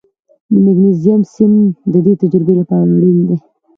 د 0.51 0.53
مګنیزیم 0.65 1.21
سیم 1.33 1.51
د 1.93 1.95
دې 2.05 2.13
تجربې 2.21 2.53
لپاره 2.59 2.85
اړین 2.95 3.19
دی. 3.27 3.37